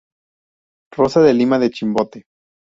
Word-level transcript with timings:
Rosa 0.95 1.21
de 1.21 1.31
Lima 1.31 1.59
de 1.59 1.69
Chimbote. 1.69 2.23